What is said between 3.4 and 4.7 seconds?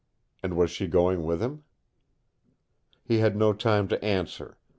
time to answer.